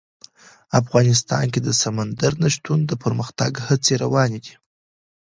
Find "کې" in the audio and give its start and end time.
1.53-1.59